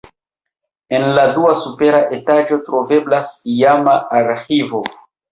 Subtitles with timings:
[0.99, 4.81] En la dua supera etaĝo troveblas iama arĥivo.